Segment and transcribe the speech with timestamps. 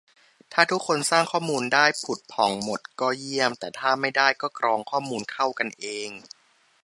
[0.53, 6.09] ถ้าทุกคนสร้างข้อมูลได้ผุดผ่องหมดก็เยี่ยม แต่ถ้าไม่ได้ก็กรองข้อมูลเข้ากันเอง